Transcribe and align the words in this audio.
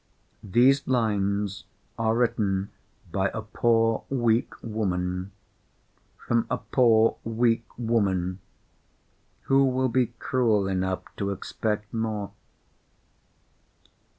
These 0.41 0.87
lines 0.87 1.65
are 1.95 2.15
written 2.17 2.71
by 3.11 3.29
a 3.35 3.43
poor 3.43 4.03
weak 4.09 4.51
woman. 4.63 5.31
From 6.17 6.47
a 6.49 6.57
poor 6.57 7.17
weak 7.23 7.65
woman 7.77 8.39
who 9.41 9.63
will 9.63 9.89
be 9.89 10.07
cruel 10.17 10.67
enough 10.67 11.03
to 11.17 11.29
expect 11.29 11.93
more? 11.93 12.31